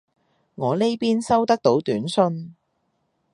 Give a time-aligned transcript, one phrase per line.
[0.55, 2.55] 我呢邊收得到短信